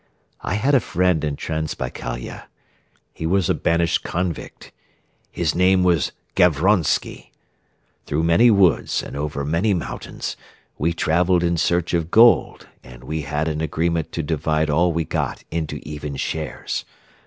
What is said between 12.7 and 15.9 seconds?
and we had an agreement to divide all we got into